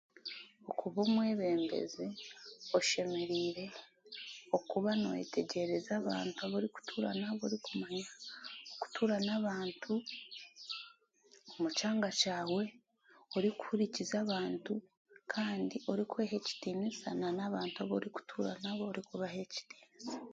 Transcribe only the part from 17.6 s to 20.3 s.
abu orikutuura nabo orikubaha ekitiinisa